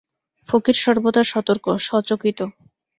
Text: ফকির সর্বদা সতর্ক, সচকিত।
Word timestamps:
ফকির 0.49 0.77
সর্বদা 0.83 1.21
সতর্ক, 1.23 1.65
সচকিত। 1.79 2.39